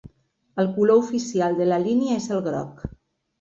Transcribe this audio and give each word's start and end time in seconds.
El 0.61 0.69
color 0.77 1.01
oficial 1.01 1.59
de 1.59 1.67
la 1.73 1.79
línia 1.85 2.17
és 2.23 2.27
el 2.39 2.43
groc. 2.49 2.83